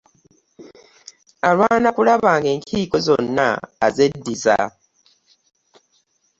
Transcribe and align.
Alwana 1.47 1.89
kulaba 1.95 2.29
nga 2.37 2.49
enkiiko 2.55 2.97
zonna 3.05 3.47
azeddiza. 3.85 4.57